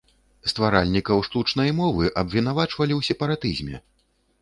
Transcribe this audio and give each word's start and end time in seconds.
Стваральнікаў 0.51 1.21
штучнай 1.27 1.69
мовы 1.81 2.11
абвінавачвалі 2.25 2.93
ў 2.99 3.13
сепаратызме. 3.13 3.75